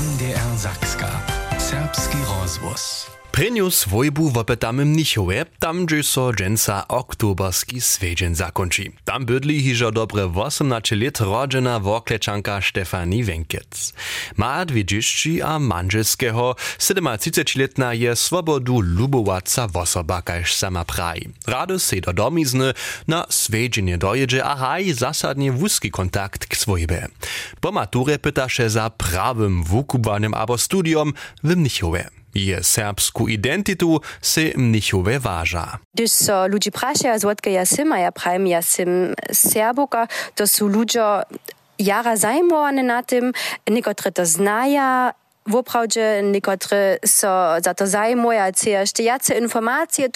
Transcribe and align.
NDR 0.00 0.58
Sakska. 0.58 1.10
Serbski 1.58 2.16
rozvoz. 2.28 3.19
Preniu 3.32 3.70
swojbu 3.70 4.30
wopytamy 4.30 4.84
Mnichowe, 4.84 5.46
tam 5.58 5.86
gdzie 5.86 6.02
so 6.02 6.32
dżęca 6.32 6.88
oktoberski 6.88 7.80
swiedzień 7.80 8.34
zakończy. 8.34 8.92
Tam 9.04 9.24
bydli 9.24 9.62
hiżo 9.62 9.92
dobre 9.92 10.32
18 10.34 10.96
lat 10.96 11.20
rodzena 11.20 11.80
wokleczanka 11.80 12.60
Stefani 12.62 13.24
Wenkec. 13.24 13.92
Ma 14.36 14.64
dwie 14.64 14.84
dzieci 14.84 15.42
a 15.42 15.58
manżelskiego, 15.58 16.56
37-letna 16.78 17.94
je 17.94 18.16
swobodu 18.16 18.80
lubowaca 18.80 19.68
wosoba, 19.68 20.22
kaž 20.22 20.54
sama 20.54 20.84
praji. 20.84 21.28
Rado 21.46 21.78
se 21.78 22.00
do 22.00 22.12
domizny 22.12 22.74
na 23.08 23.26
swiedzienie 23.28 23.98
dojedzie 23.98 24.44
a 24.44 24.56
haj 24.56 24.92
zasadnie 24.92 25.52
wózki 25.52 25.90
kontakt 25.90 26.46
k 26.46 26.56
swojbie. 26.56 27.08
Po 27.60 27.72
maturze 27.72 28.18
pyta 28.18 28.48
się 28.48 28.70
za 28.70 28.90
prawym 28.90 29.64
wukubanym 29.64 30.34
abo 30.34 30.58
studium 30.58 31.12
w 31.44 31.56
Mnichowe. 31.56 32.19
Je 32.34 32.62
serbsku 32.62 33.28
identitu 33.28 34.00
se 34.22 34.52
mnichove 34.56 35.18
váža. 35.18 35.82
Když 35.94 36.10
so 36.12 36.46
ľudí 36.46 36.70
prašia, 36.70 37.18
zvodka 37.18 37.50
ja 37.50 37.66
sim, 37.66 37.90
a 37.92 37.98
ja 37.98 38.10
prajem 38.14 38.46
ja 38.46 38.62
sim 38.62 39.14
serbuka, 39.30 40.06
to 40.38 40.46
sú 40.46 40.70
ľudia 40.70 41.26
jara 41.80 42.14
zajmovaní 42.16 42.82
na 42.86 43.02
tym, 43.02 43.32
niekotrzy 43.66 44.10
to 44.12 44.24
znaja, 44.24 45.14
Woprawdzie 45.46 46.22
niektórzy 46.22 46.98
so 47.04 47.60
za 47.64 47.74
to 47.74 47.86
zajmują, 47.86 48.52
jacy 48.98 49.34
informacje 49.34 50.08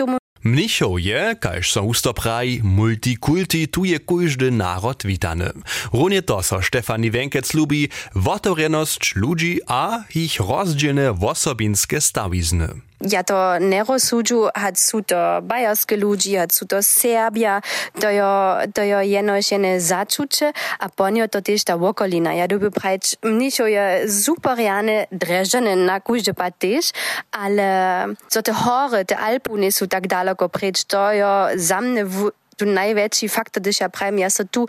Mnichov 0.44 1.00
je, 1.00 1.32
kaž 1.40 1.72
so 1.72 1.80
usto 1.88 2.12
praji, 2.12 2.60
multikulti, 2.60 3.64
tu 3.64 3.88
je 3.88 3.96
kujždy 3.96 4.52
narod 4.52 5.00
witany. 5.08 5.48
Runie 5.88 6.20
to 6.20 6.44
so 6.44 6.60
Stefani 6.60 7.08
Wenkec 7.08 7.48
lubi, 7.56 7.88
wotorenosć 8.12 9.16
ludzi 9.16 9.64
a 9.64 10.04
ich 10.12 10.36
rozdzielne 10.36 11.16
wosobinske 11.16 11.96
stawizny. 11.96 12.93
Ja 13.04 13.22
to 13.22 13.58
ne 13.60 13.84
rozsudžu, 13.84 14.48
had 14.54 14.76
su 14.76 15.02
to 15.04 15.40
bajarske 15.44 15.96
ľudí, 15.96 16.36
had 16.38 16.52
su 16.52 16.64
to 16.66 16.82
Serbia, 16.82 17.60
to 18.00 18.08
jo, 18.08 18.32
to 18.72 18.82
jo 18.82 18.98
jenož 19.04 19.52
jene 19.52 19.80
začuče, 19.80 20.52
a 20.80 20.88
ponio 20.88 21.28
to 21.28 21.40
tiež 21.44 21.64
ta 21.64 21.76
okolina. 21.76 22.32
Ja 22.32 22.48
doby 22.48 22.70
prajč, 22.72 23.16
mnišo 23.20 23.66
je 23.68 24.08
super 24.08 24.58
jane 24.58 25.06
drežene 25.12 25.76
na 25.76 26.00
kužde 26.00 26.32
pa 26.32 26.48
tiež, 26.50 26.92
ale 27.32 28.16
co 28.28 28.38
te 28.42 28.52
hory, 28.52 29.04
te 29.04 29.16
Alpuny 29.16 29.68
sú 29.68 29.86
tak 29.86 30.08
daleko 30.08 30.48
preč, 30.48 30.84
to 30.88 31.00
jo 31.12 31.52
za 31.56 31.80
mne 31.84 32.08
v, 32.08 32.32
tu 32.56 32.64
najväčší 32.64 33.28
faktor, 33.28 33.62
ja 33.66 33.90
prajem, 33.90 34.22
ja 34.22 34.30
sa 34.30 34.46
tu 34.46 34.66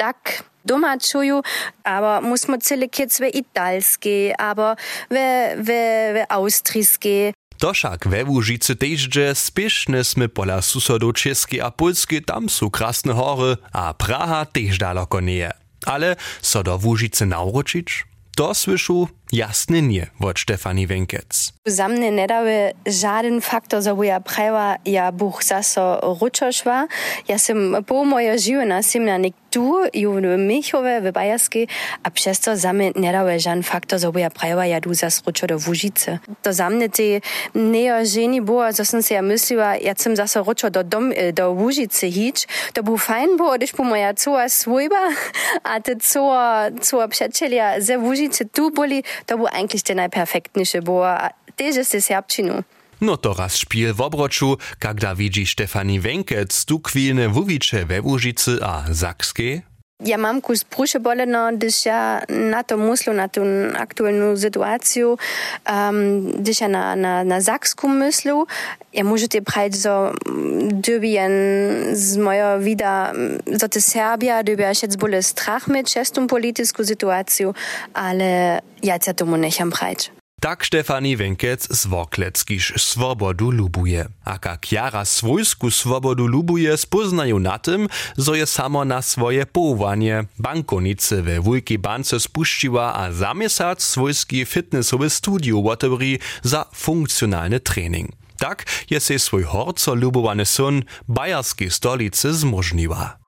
tak 0.00 0.42
doma 0.66 0.98
czuju, 0.98 1.42
aber 1.84 2.20
muss 2.20 2.48
man 2.48 2.58
we 2.58 3.28
italskie, 3.28 4.34
aber 4.38 4.76
we, 5.08 5.54
we, 5.62 6.12
we 6.14 6.24
austrijskie. 6.28 7.32
To 7.56 7.72
však 7.72 8.04
we 8.04 8.20
Łužicy 8.20 8.76
teždže 8.76 9.32
spiešne 9.32 10.04
sme 10.04 10.28
pola 10.28 10.60
susodov 10.60 11.16
Česky 11.16 11.56
a 11.56 11.72
Polsky, 11.72 12.20
tam 12.20 12.52
sú 12.52 12.68
krásne 12.68 13.16
hory 13.16 13.56
a 13.72 13.96
Praha 13.96 14.44
tež 14.44 14.76
daleko 14.76 15.24
nie. 15.24 15.48
Ale 15.88 16.20
so 16.44 16.60
do 16.60 16.76
Łužice 16.76 17.24
nauročić? 17.24 18.04
To 18.36 18.52
słyšu 18.52 19.08
jasne 19.32 19.82
nie 19.82 20.06
od 20.20 20.38
Stefani 20.38 20.86
Wenkec. 20.86 21.52
Za 21.66 21.88
mne 21.88 22.10
nedaje 22.10 22.72
żaden 22.86 23.40
faktor, 23.40 23.82
za 23.82 23.94
ja 24.02 24.20
prawa, 24.20 24.76
ja 24.84 25.12
buch 25.12 25.42
zaso 25.42 25.98
ručošva. 26.20 26.86
Ja 27.28 27.38
sam 27.38 27.84
po 27.86 28.04
moje 28.04 28.38
sim 28.82 29.04
na 29.04 29.18
nek 29.18 29.34
tu, 29.50 29.88
ju 29.92 30.12
v 31.00 31.12
Bajerski, 31.12 31.66
a 32.04 32.10
přesto 32.10 32.56
za 32.56 32.72
mne 32.72 32.92
nedaje 32.94 33.38
žaden 33.38 33.62
faktor, 33.62 33.98
za 33.98 34.12
ja 34.14 34.30
prawa, 34.30 34.64
ja 34.64 34.80
du 34.80 34.94
ručo 35.26 35.46
do 35.46 35.58
Vúžice. 35.58 36.18
To 36.42 36.52
za 36.52 36.70
te 36.92 37.20
neo 37.54 38.04
ženi 38.04 38.40
było, 38.40 38.72
co 38.72 38.84
sam 38.84 39.00
ja 39.10 39.22
mysliła, 39.22 39.74
ja 39.82 39.94
sam 39.96 40.16
zaso 40.16 40.42
ručo 40.42 40.70
do, 40.70 40.82
dom, 40.82 41.12
do 41.32 41.54
Vúžice 41.54 42.06
hič. 42.06 42.46
To 42.74 42.82
był 42.82 42.96
fajn 42.96 43.36
było, 43.36 43.56
když 43.56 43.72
po 43.72 43.84
moja 43.84 44.14
cua 44.14 44.48
svojba, 44.48 45.10
a 45.64 45.80
te 45.80 45.96
cua, 45.96 46.70
cua 46.80 47.08
přečelia 47.08 47.80
ze 47.80 47.96
Vúžice 47.96 48.44
tu 48.44 48.70
boli, 48.70 49.02
to 49.26 49.36
był 49.36 49.46
eigentlich 49.46 49.82
der 49.82 49.96
najperfektniejszy, 49.96 50.82
bo 50.82 51.04
też 51.56 51.76
jest 51.76 51.96
serbčinu. 52.00 52.62
No 53.00 53.16
to 53.16 53.34
raz 53.34 53.56
szpiel 53.56 53.94
w 53.94 54.00
obroczu, 54.00 54.58
kada 54.78 55.14
widzi 55.14 55.46
Stefani 55.46 56.00
Wenkec, 56.00 56.64
tu 56.64 56.80
kwilne 56.80 57.28
wuwicze 57.28 57.86
we 57.86 58.00
a 58.62 58.84
Zakskie? 58.90 59.62
Ja 60.04 60.20
kus 60.44 60.64
pruše 60.64 60.98
boleno, 60.98 61.48
když 61.56 61.86
ja 61.86 62.20
na 62.28 62.62
to 62.62 62.76
muslu, 62.76 63.12
na 63.16 63.28
tu 63.28 63.40
aktualnu 63.72 64.36
sytuaciju, 64.36 65.16
um, 65.64 66.32
ja 66.60 66.68
na, 66.68 66.94
na, 66.94 67.24
na 67.24 67.40
Saksku 67.40 67.88
myslu, 67.88 68.44
ja 68.92 69.08
môžete 69.08 69.40
prajť 69.40 69.72
zo 69.72 70.12
dobien 70.84 71.32
z 71.96 72.20
mojo 72.20 72.60
vida, 72.60 73.16
zo 73.48 73.68
te 73.72 73.80
Serbia, 73.80 74.44
dobia 74.44 74.76
šec 74.76 75.00
bole 75.00 75.24
strach 75.24 75.64
med 75.72 75.88
čestom 75.88 76.28
politisku 76.28 76.84
situaciju, 76.84 77.56
ale 77.96 78.60
ja 78.84 79.00
ca 79.00 79.16
tomu 79.16 79.40
necham 79.40 79.72
prajť. 79.72 80.25
Tak 80.40 80.66
Stefani 80.66 81.16
Wenkec 81.16 81.68
z 81.70 81.86
Wokleckiż 81.86 82.72
swobodu 82.76 83.50
lubuje. 83.50 84.08
A 84.24 84.38
jak 84.44 84.72
jara 84.72 85.04
swojsku 85.04 85.70
swobodu 85.70 86.26
lubuje, 86.26 86.76
spoznają 86.76 87.38
na 87.38 87.58
tym, 87.58 87.88
że 88.18 88.38
je 88.38 88.46
samo 88.46 88.84
na 88.84 89.02
swoje 89.02 89.46
połowanie 89.46 90.24
bankonice 90.38 91.22
we 91.22 91.40
wujki 91.40 91.78
bance 91.78 92.20
spuściła, 92.20 92.94
a 92.94 93.12
zamiast 93.12 93.62
swojski 93.78 94.44
fitnessowy 94.44 95.10
studio 95.10 95.62
otwori 95.62 96.18
za 96.42 96.66
funkcjonalny 96.74 97.60
trening. 97.60 98.10
Tak 98.38 98.64
je 98.90 99.00
se 99.00 99.18
swój 99.18 99.42
horco 99.42 99.94
lubowany 99.94 100.46
sun 100.46 100.82
bajarskiej 101.08 101.70
stolicy 101.70 102.34
zmożniła. 102.34 103.25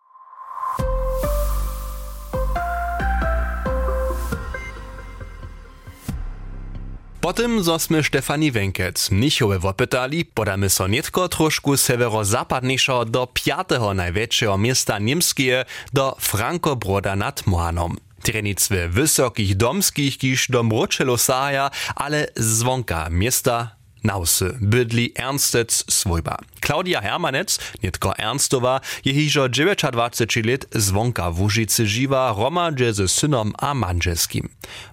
Potem, 7.28 7.60
zo 7.60 7.76
sme 7.76 8.00
Stefani 8.00 8.48
Wenkec 8.48 9.12
mnichowe 9.12 9.60
wopytali, 9.60 10.24
podamy 10.24 10.72
so 10.72 10.88
nietko 10.88 11.28
troszku 11.28 11.76
severozapadniejszo 11.76 13.04
do 13.04 13.28
piatego 13.28 13.92
największego 13.92 14.56
miasta 14.58 14.98
niemskie, 14.98 15.68
do 15.92 16.16
Frankobroda 16.20 17.16
nad 17.16 17.46
Mohanom. 17.46 18.00
Trenictwie 18.22 18.88
wysokich 18.88 19.56
domskich, 19.56 20.18
kiż 20.18 20.48
do 20.48 20.62
mroczelo 20.62 21.18
saja, 21.18 21.70
ale 21.96 22.32
zwonka 22.36 23.10
miasta 23.10 23.77
Nausy 24.04 24.56
bydli 24.60 25.12
Ernstec 25.14 25.84
swojba. 25.90 26.36
Klaudia 26.60 27.00
Hermanec, 27.00 27.58
nietko 27.82 28.14
Ernstowa, 28.18 28.80
je 29.04 29.12
hižo 29.12 29.48
29 29.48 30.46
lat 30.46 30.64
zwonka 30.74 31.30
w 31.30 31.40
Łużycy 31.40 31.86
żywa 31.86 32.34
Roma 32.38 32.70
ze 32.90 33.08
synom 33.08 33.52
a 33.58 33.74
manżelskim. 33.74 34.48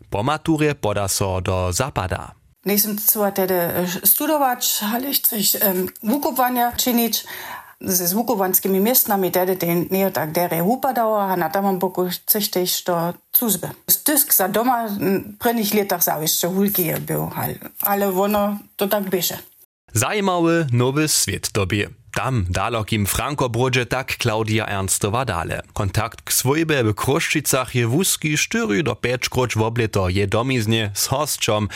Po 0.09 0.23
maturze 0.23 0.75
poda 0.75 1.07
so 1.07 1.41
do 1.41 1.73
zapada. 1.73 2.31
Nisam 2.65 2.99
zwar 2.99 3.33
tedy 3.33 3.55
studować, 4.05 4.79
ale 4.93 5.13
chcesz 5.13 5.55
um, 5.55 5.87
czynić 6.77 7.23
ze 7.81 8.07
zwukovanskimi 8.07 8.79
miestnami, 8.79 9.31
tedy 9.31 9.55
ten 9.55 9.85
nie 9.91 10.11
tak 10.11 10.31
dere 10.31 10.63
upadała, 10.63 11.23
a 11.23 11.35
na 11.37 11.49
tam 11.49 11.79
boku 11.79 12.07
też 12.25 12.83
do 12.83 13.13
służby. 13.33 13.67
Stysk 13.89 14.33
za 14.33 14.47
doma 14.49 14.87
prynych 15.39 15.73
latach 15.73 16.03
za 16.03 16.21
jeszcze 16.21 16.47
hulki 16.47 16.93
był, 16.99 17.29
ale 17.81 18.09
ono 18.09 18.57
to 18.75 18.87
tak 18.87 19.09
bieże. 19.09 19.37
Zajímawy 19.93 20.67
nowy 20.71 21.07
świat 21.07 21.51
tobie. 21.51 21.89
Tam 22.15 22.45
dalokim 22.49 23.05
Frankobrodzie 23.05 23.85
tak 23.85 24.17
Klaudia 24.17 24.65
Ernstowa 24.65 25.25
dale. 25.25 25.61
Kontakt 25.73 26.21
k 26.21 26.33
swojbe 26.33 26.83
w 26.83 26.93
Kruszczycach 26.93 27.75
je 27.75 27.87
wózki 27.87 28.37
4 28.37 28.83
do 28.83 28.95
5 28.95 29.29
kroć 29.29 29.55
wobleto 29.55 30.09
je 30.09 30.27
domiznie 30.27 30.91
z 30.93 31.07
hostczom, 31.07 31.67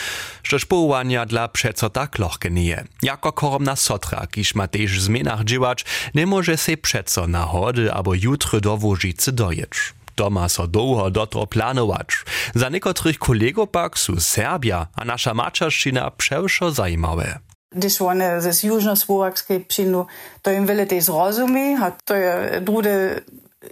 sztoż 0.42 0.66
powołania 0.66 1.26
dla 1.26 1.48
przeco 1.48 1.90
tak 1.90 2.18
lochke 2.18 2.50
nie. 2.50 2.84
Jako 3.02 3.32
koromna 3.32 3.76
sotra, 3.76 4.26
kiż 4.26 4.54
ma 4.54 4.68
też 4.68 5.00
zmienach 5.00 5.44
dziewacz, 5.44 5.84
nie 6.14 6.26
może 6.26 6.56
se 6.56 6.76
przeco 6.76 7.26
na 7.26 7.42
hody 7.42 7.92
albo 7.92 8.14
jutro 8.14 8.60
do 8.60 8.76
Wóżycy 8.76 9.32
dojecz. 9.32 9.94
To 10.14 10.30
ma 10.30 10.48
so 10.48 10.66
długo 10.66 11.10
dotro 11.10 11.46
planować. 11.46 12.08
Za 12.54 12.68
niekotrych 12.68 13.18
kolegów 13.18 13.68
pak 13.70 13.98
su 13.98 14.20
Serbia, 14.20 14.86
a 14.96 15.04
nasza 15.04 15.34
maczarszczyna 15.34 16.10
przewszo 16.10 16.72
zajmowe. 16.72 17.49
Když 17.70 18.00
one 18.00 18.40
ze 18.40 18.66
južnoslovackej 18.66 19.58
přijdu, 19.58 20.06
to 20.42 20.50
im 20.50 20.66
veľa 20.66 20.90
tej 20.90 21.00
zrozumí 21.06 21.78
a 21.78 21.94
to 22.04 22.14
je 22.14 22.60
drude 22.60 23.22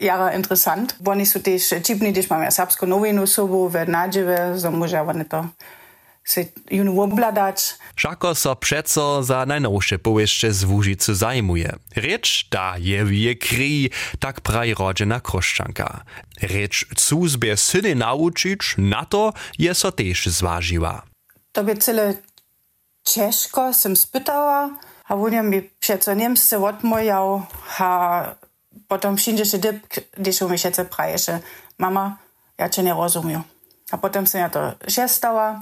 jara 0.00 0.30
interessant. 0.38 0.94
Oni 1.02 1.26
sú 1.26 1.42
tiež 1.42 1.82
čipní, 1.82 2.12
když 2.14 2.30
máme 2.30 2.46
srbskú 2.46 2.86
novinu 2.86 3.26
sobu 3.26 3.66
v 3.66 3.90
nádžive, 3.90 4.54
so 4.54 4.70
môže 4.70 5.00
oni 5.02 5.24
to 5.24 5.50
se 6.28 6.44
junu 6.70 7.00
obladać. 7.00 7.74
Šako 7.96 8.34
so 8.34 8.54
přeco 8.54 9.22
za 9.22 9.44
najnowsze 9.44 9.98
powieszcze 9.98 10.52
z 10.52 10.64
Łużycy 10.64 11.14
zajmuje. 11.14 11.72
Rzecz 11.96 12.48
ta 12.50 12.74
je 12.78 13.04
w 13.04 13.12
je 13.12 13.34
kri, 13.34 13.90
tak 14.18 14.40
praj 14.40 14.74
rodzina 14.74 15.20
kroszczanka. 15.20 16.04
Rzecz 16.42 16.86
cuzbie 16.96 17.56
syny 17.56 17.94
nauczyć, 17.94 18.74
na 18.78 19.04
to 19.04 19.32
je 19.58 19.74
so 19.74 19.92
też 19.92 20.26
zważyła. 20.26 21.02
To 21.52 21.64
by 21.64 21.76
cyle 21.76 22.14
ciężko, 23.08 23.74
sem 23.74 23.96
spytała, 23.96 24.70
a 25.08 25.16
wunia 25.16 25.42
mi 25.42 25.62
przeco 25.62 26.14
niemsce 26.14 26.64
odmojał, 26.64 27.42
a 27.78 28.24
potem 28.88 29.16
wszędzie 29.16 29.44
się 29.44 29.58
dyb, 29.58 29.76
gdyż 30.18 30.42
u 30.42 30.48
miesiące 30.48 30.84
prajesze. 30.84 31.40
Mama, 31.78 32.16
ja 32.58 32.68
cię 32.68 32.82
nie 32.82 32.94
rozumiem. 32.94 33.42
A 33.90 33.98
potem 33.98 34.26
sam 34.26 34.40
ja 34.40 34.50
to 34.50 34.72
się 34.88 35.08
stała, 35.08 35.60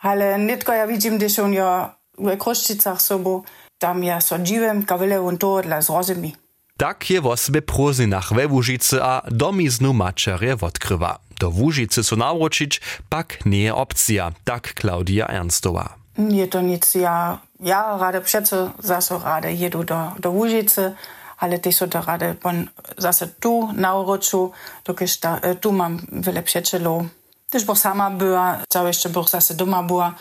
ale 0.00 0.38
nitko 0.38 0.72
ja 0.72 0.86
widzim, 0.86 1.16
gdyż 1.16 1.38
on 1.38 1.52
ja 1.52 1.94
w 2.18 2.38
Kruszczycach 2.38 3.02
sobą, 3.02 3.42
tam 3.78 4.04
ja 4.04 4.20
sodziłem, 4.20 4.82
kawyle 4.82 5.20
on 5.20 5.38
to 5.38 5.62
dla 5.62 5.82
zrozumi. 5.82 6.36
Tak 6.76 7.10
je 7.10 7.22
o 7.22 7.36
sebe 7.36 7.62
prozinach 7.62 8.32
we 8.34 8.46
Łużycy 8.46 9.02
a 9.02 9.22
domiznu 9.30 9.92
maczerje 9.92 10.56
odkrywa. 10.60 11.18
Do 11.40 11.50
Łużycy 11.50 12.04
so 12.04 12.16
nawrócić, 12.16 12.80
pak 13.08 13.46
nie 13.46 13.74
opcja, 13.74 14.32
tak 14.44 14.74
Klaudia 14.74 15.26
Ernstowa. 15.26 16.01
Nie 16.18 16.48
to 16.48 16.60
nic, 16.60 16.94
ja, 16.94 17.38
ja 17.60 17.96
rade 17.96 18.20
přece 18.20 18.70
zase 18.78 19.18
rade 19.18 19.52
jedu 19.52 19.84
do, 19.84 20.12
do 20.18 20.30
Łużycy, 20.30 20.94
ale 21.38 21.58
też 21.58 21.76
so 21.76 21.86
to 21.86 22.02
rade 22.02 22.34
bon 22.42 22.68
zase 22.98 23.26
tu 23.26 23.72
nauroču, 23.72 24.52
dokiż 24.84 25.16
ta, 25.16 25.38
e, 25.38 25.54
tu 25.54 25.72
mam 25.72 26.06
wiele 26.12 26.42
przyjacielów. 26.42 27.02
Też 27.50 27.64
bo 27.64 27.76
sama 27.76 28.10
była, 28.10 28.58
całe 28.68 28.88
jeszcze 28.88 29.08
bo 29.08 29.24
zase 29.24 29.54
doma 29.54 29.82
była, 29.82 30.14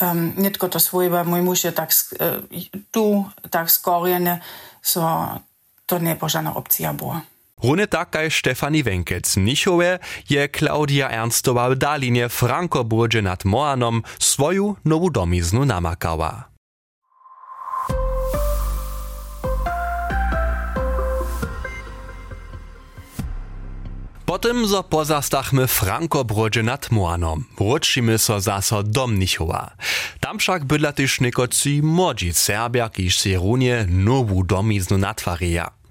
um, 0.00 0.32
nie 0.36 0.50
tylko 0.50 0.68
to 0.68 0.80
swoje, 0.80 1.24
mój 1.24 1.42
mąż 1.42 1.64
je 1.64 1.72
tak 1.72 1.90
e, 1.90 2.42
tu 2.90 3.24
tak 3.50 3.70
skorjeny, 3.70 4.38
so 4.82 5.28
to 5.86 5.98
nie 5.98 6.14
była 6.14 6.28
żadna 6.28 6.54
opcja 6.54 6.92
była. 6.92 7.20
Rune 7.56 7.88
tak 7.88 8.12
kaj 8.12 8.28
Stefani 8.30 8.84
Wenkec. 8.84 9.36
Nichowe 9.40 9.98
je 10.28 10.48
Klaudia 10.48 11.08
Ernstowa 11.08 11.70
w 11.70 11.74
Dalinie 11.74 12.28
Frankoburdzie 12.28 13.22
nad 13.22 13.44
Moanom 13.44 14.02
swoju 14.18 14.76
nowu 14.84 15.10
domiznu. 15.10 15.64
Potem 24.26 24.66
zo 24.66 24.82
pozastachmy 24.82 25.66
Frankobrodzie 25.66 26.62
nad 26.62 26.90
Moanom. 26.90 27.44
Wrócimy 27.58 28.18
so 28.18 28.40
zaso 28.40 28.82
do 28.82 29.06
Mnichowa. 29.06 29.70
Tam 30.20 30.38
však 30.38 30.64
bydla 30.64 30.92
tyž 30.92 31.20
nekoci 31.20 31.80
młodzi 31.82 32.32
Serbia, 32.36 32.88
kiž 32.88 33.16
si 33.18 33.36
runie 33.36 33.86
nowu 33.88 34.44
domiznu. 34.44 35.00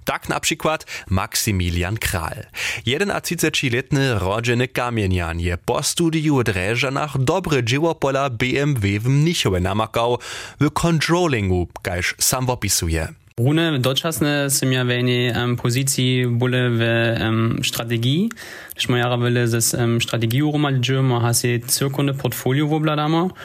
Tak 0.06 0.30
na 0.30 0.40
przykład 0.40 0.86
Maksymilian 1.10 1.98
Kral. 1.98 2.46
31-letny 2.86 4.20
rodzeny 4.20 4.68
kamienian 4.68 5.40
je 5.40 5.58
po 5.58 5.84
studiu 5.84 6.44
Dreżanach 6.44 7.18
dobre 7.18 7.64
dzieło 7.64 7.96
pola 7.96 8.30
BMW 8.30 9.00
w 9.00 9.08
Mnichowie 9.10 9.60
namakał 9.60 10.18
w 10.60 10.72
controllingu, 10.72 11.68
kajż 11.82 12.16
sam 12.20 12.50
opisuje. 12.50 13.08
Rune 13.36 13.84
dočasne 13.84 14.48
sem 14.48 14.72
ja 14.72 14.88
v 14.88 14.96
eni 14.96 15.28
um, 15.28 15.60
poziciji 15.60 16.24
bole 16.24 16.72
v 16.72 16.82
um, 17.20 17.60
strategiji. 17.60 18.32
Smo 18.80 18.96
jara 18.96 19.20
bile 19.20 19.44
z 19.44 19.76
um, 19.76 20.00
strategijo 20.00 20.56
rumali 20.56 20.80
džemo, 20.80 21.20
ha 21.20 21.34
se 21.34 21.60
cirkunde 21.68 22.14
portfolio 22.16 22.64
wobladamo. 22.72 23.36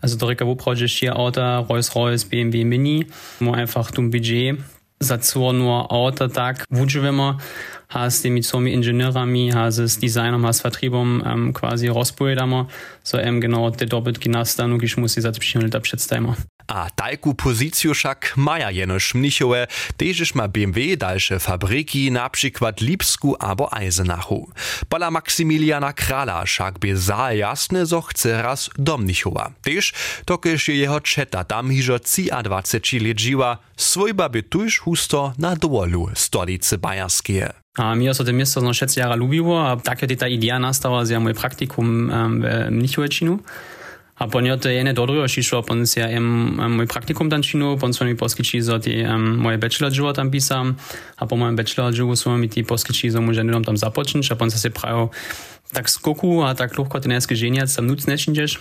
Also 0.00 0.16
direkt 0.16 0.46
wo 0.46 0.54
proje 0.54 0.86
schier 0.88 1.18
Auto, 1.18 1.66
Rolls-Royce, 1.66 2.30
BMW 2.30 2.64
Mini, 2.64 3.04
mo 3.40 3.58
einfach 3.58 3.90
dum 3.90 4.10
Budget. 4.10 4.54
Za 5.02 5.18
co 5.18 5.52
nur 5.52 5.86
Auto 5.88 6.28
tak 6.28 6.64
wudżywemo, 6.70 7.36
ha 7.88 8.10
z 8.10 8.20
tymi 8.20 8.42
comi 8.42 8.72
inżynierami, 8.72 9.52
ha 9.52 9.70
z 9.70 9.98
designem, 9.98 10.44
ha 10.44 10.52
z 10.52 10.62
vertriebom 10.62 11.22
um, 11.26 11.52
quasi 11.52 11.88
rozpojedamo, 11.88 12.66
so 13.02 13.18
em 13.22 13.40
genau 13.40 13.70
te 13.70 13.86
dobytki 13.86 14.28
nastanu, 14.30 14.78
kiż 14.78 14.96
musi 14.96 15.20
za 15.20 15.32
te 15.32 15.40
przyjemne 15.40 15.80
przedstawimy. 15.80 16.34
A 16.70 16.86
tajku 16.90 17.34
poziciju 17.34 17.94
však 17.94 18.38
maja 18.38 18.70
jenož 18.70 19.18
Mnichowe, 19.18 19.66
težiš 19.98 20.38
ma 20.38 20.46
BMW 20.46 20.94
dalsze 20.94 21.42
fabryki, 21.42 22.10
na 22.14 22.30
przykład 22.30 22.80
Lipsku 22.80 23.34
albo 23.42 23.66
Eisenachu. 23.74 24.46
Pola 24.88 25.10
Maksymiliana 25.10 25.92
Krala 25.92 26.46
však 26.46 26.78
by 26.78 26.94
za 26.94 27.34
jasne, 27.34 27.82
zo 27.82 28.00
chce 28.06 28.42
raz 28.42 28.70
do 28.78 28.98
Mnichowa. 28.98 29.50
Tež, 29.66 29.90
tokež 30.30 30.70
je 30.70 30.86
jeho 30.86 31.02
četa 31.02 31.42
tam 31.42 31.74
hižo 31.74 31.98
23 31.98 33.02
let 33.02 33.18
živa, 33.18 33.58
svojba 33.74 34.30
by 34.30 34.46
tuž 34.46 34.86
husto 34.90 35.32
na 35.38 35.54
dolu 35.54 36.10
stolice 36.14 36.78
Bajerskie. 36.78 37.46
A 37.78 37.94
mi 37.94 38.10
so 38.10 38.26
te 38.26 38.32
miesto 38.34 38.58
no 38.60 38.74
6 38.74 38.96
jara 38.96 39.14
lubiło, 39.14 39.70
a 39.70 39.76
tak 39.76 40.02
ta 40.18 40.28
idea 40.28 40.58
nastała, 40.58 41.04
że 41.04 41.12
ja 41.12 41.20
mój 41.20 41.34
praktikum 41.34 42.10
um, 42.10 42.42
w 42.42 42.70
Mnichowečinu. 42.70 43.38
A 44.18 44.28
po 44.28 44.40
to 44.60 44.68
je 44.68 44.92
dobro 44.92 45.28
šišlo, 45.28 45.62
pon 45.62 45.86
si 45.86 46.00
ja 46.00 46.10
em, 46.10 46.60
em, 46.60 46.72
moj 46.76 46.86
praktikum 46.86 47.30
tam 47.30 47.42
činu, 47.42 47.78
pon 47.80 47.94
so 47.94 48.04
mi 48.04 48.16
poskyči 48.16 48.60
za 48.60 48.76
ti 48.78 49.00
em, 49.00 49.40
moje 49.40 49.56
bachelor 49.56 49.92
život 49.92 50.16
tam 50.16 50.30
pisam, 50.30 50.76
a 51.16 51.26
po 51.26 51.36
mojem 51.36 51.56
bachelor 51.56 51.94
životu 51.94 52.16
so 52.16 52.36
mi 52.36 52.48
ti 52.48 52.60
poskyči 52.60 53.08
za 53.08 53.20
môj 53.24 53.40
ženom 53.40 53.64
tam 53.64 53.80
započnič, 53.80 54.28
a 54.28 54.36
pon 54.36 54.50
sa 54.50 54.60
si 54.60 54.68
prajo 54.68 55.08
tak 55.72 55.88
skoku 55.88 56.44
a 56.44 56.52
tak 56.52 56.76
ľahko 56.76 57.00
ty 57.00 57.08
neske 57.08 57.32
ženiac 57.32 57.72
tam 57.72 57.88
nuc 57.88 58.04
nečinčeš, 58.04 58.60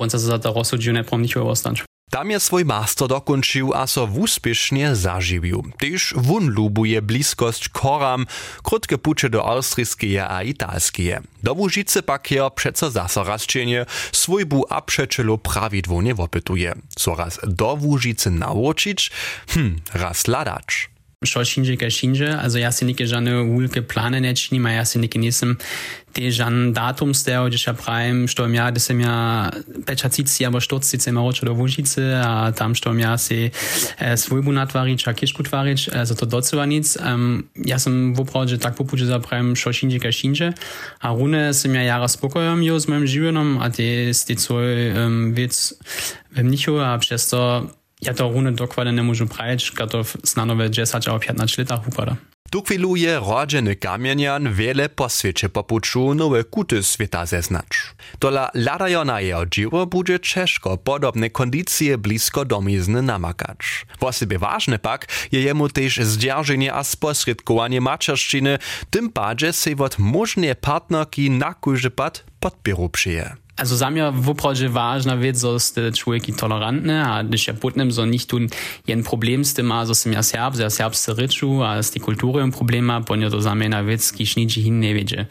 pon 0.00 0.08
sa 0.08 0.16
sa 0.16 0.32
za 0.32 0.38
to 0.40 0.48
rozhodžiu 0.48 0.96
neprom 0.96 1.20
ničo 1.20 1.44
ostanč. 1.44 1.89
Tam 2.10 2.30
je 2.30 2.40
swój 2.40 2.64
master 2.64 3.08
dokończył, 3.08 3.74
a 3.74 3.86
so 3.86 4.06
wuspiesznie 4.06 4.96
zażywił. 4.96 5.64
Tyż 5.78 6.14
wun 6.16 6.50
lubuje 6.50 7.02
bliskość 7.02 7.68
koram, 7.68 8.26
krótkie 8.62 8.98
pucze 8.98 9.30
do 9.30 9.48
austrijskie 9.48 10.28
a 10.28 10.42
italskie. 10.42 11.20
Do 11.42 11.52
Łużycy 11.52 12.02
pak 12.02 12.30
je 12.30 12.50
przeco 12.54 12.90
zaso 12.90 13.24
raz 13.24 13.46
czynie, 13.46 13.86
swój 14.12 14.46
bu 14.46 14.64
a 14.68 14.82
przeczelo 14.82 15.38
prawidłowo 15.38 16.14
wopytuje. 16.14 16.74
Co 16.96 17.14
raz 17.14 17.40
do 17.42 17.78
hm, 19.48 19.80
raz 19.94 20.26
ladacz. 20.26 20.90
Šo 21.20 21.42
šinže 21.44 21.74
kaj 21.76 21.90
šinže, 21.92 22.28
also 22.32 22.56
ja 22.56 22.72
si 22.72 22.86
neke 22.88 23.04
žane 23.04 23.34
ulke 23.44 23.82
plane 23.84 24.22
ne 24.24 24.30
činim, 24.32 24.64
a 24.64 24.70
ja 24.72 24.84
si 24.88 24.96
neke 24.96 25.20
nisem. 25.20 25.58
Te 26.16 26.30
žan 26.32 26.72
datum 26.72 27.12
steo, 27.12 27.44
gdje 27.44 27.58
ja 27.66 27.74
pravim, 27.76 28.24
što 28.24 28.46
im 28.48 28.54
ja, 28.54 28.70
da 28.70 28.80
sem 28.80 29.00
ja 29.00 29.50
pečacici, 29.86 30.46
abo 30.46 30.60
štocice 30.64 31.10
ima 31.10 31.20
oče 31.20 31.44
do 31.46 31.52
Vužice, 31.52 32.00
a 32.24 32.52
tam 32.56 32.74
što 32.74 32.90
im 32.96 32.98
ja 33.04 33.18
si 33.18 33.50
e, 33.98 34.16
svoj 34.16 34.40
bu 34.42 34.52
natvarič, 34.52 35.04
a 35.06 35.12
kišku 35.12 35.44
tvarič, 35.44 35.88
e, 35.92 36.04
zato 36.04 36.24
docela 36.26 36.64
nic. 36.66 36.96
Um, 36.96 37.44
ja 37.54 37.78
sem 37.78 38.14
vopravdže 38.16 38.56
tak 38.56 38.80
popuče 38.80 39.04
zapravim, 39.04 39.52
šo 39.56 39.72
šinže 39.76 40.00
kaj 40.00 40.12
šinže, 40.12 40.48
a 41.04 41.12
rune 41.12 41.52
sem 41.52 41.74
ja 41.74 41.82
jara 41.82 42.08
spokojom 42.08 42.62
jo 42.64 42.80
s 42.80 42.88
mojim 42.88 43.04
življenom, 43.04 43.58
a 43.60 43.68
te 43.68 44.08
ste 44.16 44.38
svoj 44.40 44.88
um, 44.96 45.36
vec 45.36 45.52
v 46.32 46.48
mnichu, 46.48 46.80
a 46.80 46.96
přesto 46.96 47.68
ja 48.02 48.14
to 48.14 48.28
rune 48.32 48.52
dokładnie 48.52 48.92
nie 48.92 49.02
możу 49.02 49.26
prać, 49.26 49.72
to 49.90 50.02
znanowe 50.22 50.70
10 50.70 51.08
albo 51.08 51.20
15 51.20 51.62
latach 51.62 51.88
upada. 51.88 52.16
Tu 52.50 52.62
chwilu 52.62 52.96
je 52.96 53.20
rodzeny 53.20 53.76
kamienian 53.76 54.52
wiele 54.52 54.88
po 54.88 55.08
świecie 55.08 55.48
popuczu 55.48 56.14
nowe 56.14 56.44
kuty 56.44 56.82
świata 56.82 57.26
zeznacz. 57.26 57.94
Tola 58.18 58.50
ladajo 58.54 59.04
na 59.04 59.20
jeho 59.20 59.46
dzieło 59.46 59.86
będzie 59.86 60.20
ciężko 60.20 60.76
podobne 60.76 61.30
kondycje 61.30 61.98
blisko 61.98 62.44
domizny 62.44 63.02
namakać. 63.02 63.86
Własybie 64.00 64.38
ważne 64.38 64.78
pak 64.78 65.06
je 65.32 65.40
jemu 65.40 65.68
też 65.68 65.96
zdzierżenie 65.96 66.74
a 66.74 66.84
sposredkowanie 66.84 67.80
maczerszczyny, 67.80 68.58
tym 68.90 69.10
bardziej 69.10 69.52
se 69.52 69.70
od 69.78 69.98
możne 69.98 70.54
partnerki 70.54 71.30
na 71.30 71.54
kujże 71.54 71.90
pad 71.90 72.24
podpieru 72.40 72.88
przyje. 72.88 73.36
Also 73.60 73.76
sam 73.76 73.96
ja 73.96 74.12
woprawdzie 74.12 74.68
ważna 74.68 75.16
wiec, 75.16 75.40
so 75.40 75.60
ste 75.60 75.92
człowieki 75.92 76.32
tolerantne, 76.32 77.04
a 77.04 77.24
gdyż 77.24 77.46
ja 77.46 77.54
putnem 77.54 77.92
so 77.92 78.06
nicht 78.06 78.30
tun 78.30 78.46
jen 78.86 79.02
problem 79.02 79.44
z 79.44 79.54
tym, 79.54 79.72
a 79.72 79.86
so 79.86 79.94
sem 79.94 80.12
ja 80.12 80.22
serb, 80.22 80.58
ja 80.58 80.70
serbscy 80.70 81.14
ryczu, 81.14 81.62
a 81.62 81.82
z 81.82 81.90
tej 81.90 82.00
kultury 82.00 82.42
ein 82.42 82.52
problem 82.52 82.84
ma, 82.84 83.00
ponieważ 83.00 83.32
to 83.32 83.42
sam 83.42 83.68
na 83.68 83.84
wiec, 83.84 84.12
kiż 84.12 84.36
niczy 84.36 84.62
hin 84.62 84.80
nie 84.80 84.94
wiedzie. 84.94 85.26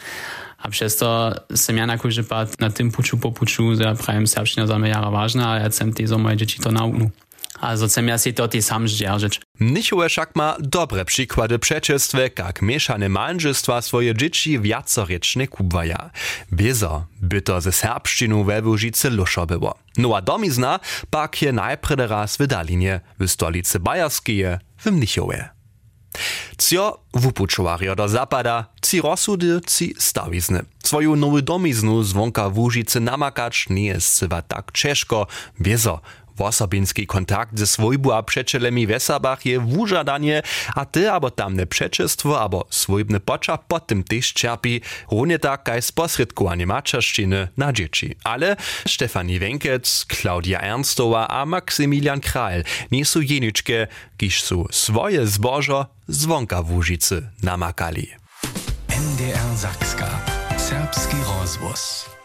A 0.57 0.69
przez 0.69 0.97
to 0.97 1.35
sem 1.55 1.77
ja 1.77 1.87
na 1.87 1.97
kurze 1.97 2.23
pat 2.23 2.59
na 2.59 2.69
tym 2.69 2.91
puczu 2.91 3.17
po 3.17 3.31
puczu, 3.31 3.75
że 3.75 3.95
prajem 3.95 4.27
serbszczyna 4.27 4.67
za 4.67 4.79
mnie 4.79 4.89
jara 4.89 5.11
ważna, 5.11 5.51
a 5.51 5.59
ja 5.59 5.69
chcem 5.69 5.93
te 5.93 6.07
so 6.07 6.17
moje 6.17 6.37
dzieci 6.37 6.59
to 6.59 6.71
nauczyć. 6.71 7.28
Also 7.61 8.01
ja 8.01 8.17
si 8.17 8.33
to 8.33 8.47
ty 8.47 8.61
sam 8.61 8.87
zdzierżyć. 8.87 9.41
Mnichowe 9.59 10.09
však 10.09 10.35
ma 10.35 10.57
dobre 10.59 11.05
przykłady 11.05 11.59
przeczestwe, 11.59 12.29
jak 12.37 12.61
mieszane 12.61 13.09
małżeństwa 13.09 13.81
swoje 13.81 14.15
dzieci 14.15 14.59
wiacoryczne 14.59 15.47
kubwaja. 15.47 16.09
Biezo 16.53 17.05
by 17.21 17.41
to 17.41 17.61
ze 17.61 17.71
serbszczynu 17.71 18.43
we 18.43 18.61
Łużycy 18.61 19.09
luszo 19.09 19.45
było. 19.45 19.75
No 19.97 20.15
a 20.15 20.21
domizna 20.21 20.79
pak 21.09 21.41
je 21.41 21.51
najprede 21.51 22.07
raz 22.07 22.37
w 22.37 22.47
Dalinie, 22.47 22.99
w 23.19 23.27
stolicy 23.27 23.79
Bajerskiej, 23.79 24.45
w 24.77 24.85
Mnichowie. 24.91 25.49
Cio 26.57 27.03
wupučovario 27.13 27.95
do 27.95 28.07
zapada, 28.07 28.65
ci 28.81 29.01
rozsudy, 29.01 29.61
ci 29.67 29.95
stawizny. 29.97 30.65
Swoju 30.83 31.15
nowy 31.15 31.41
domiznu 31.41 32.03
zwonka 32.03 32.49
w 32.49 32.59
Łużycy 32.59 32.99
namakać 32.99 33.65
nie 33.69 33.85
jest 33.85 34.19
chyba 34.19 34.41
tak 34.41 34.71
ciężko, 34.71 35.27
wiezo. 35.59 36.01
Wosobinski 36.39 37.07
kontakt 37.07 37.59
ze 37.59 37.67
swojbu 37.67 38.11
a 38.11 38.23
przeczelemi 38.23 38.87
w 38.87 38.91
Esabach 38.91 39.45
je 39.45 39.59
wużadanie, 39.59 40.41
a 40.75 40.85
ty 40.85 41.11
abo 41.11 41.31
tamne 41.31 41.67
przeczestwo 41.67 42.41
abo 42.41 42.67
swojbny 42.69 43.19
pocza 43.19 43.57
po 43.57 43.79
tym 43.79 44.03
też 44.03 44.33
czerpi, 44.33 44.81
równie 45.11 45.39
tak 45.39 45.63
kaj 45.63 45.81
sposredkowanie 45.81 46.67
maczerszczyny 46.67 47.47
na 47.57 47.73
dzieci. 47.73 48.15
Ale 48.23 48.55
Stefanie 48.87 49.39
Wenkec, 49.39 50.05
Klaudia 50.05 50.59
Ernstowa 50.61 51.27
a 51.27 51.45
Maksymilian 51.45 52.19
Kral 52.19 52.63
nie 52.91 53.05
są 53.05 53.19
jeniczkie, 53.21 53.87
kiż 54.17 54.43
są 54.43 54.65
swoje 54.71 55.27
zbożo 55.27 55.85
zwonka 56.07 56.63
w 56.63 56.81
namakali. 57.43 58.07
NDR 58.89 59.55
Zakska. 59.55 60.09
Serbski 60.57 61.17
rozvoz. 61.39 62.18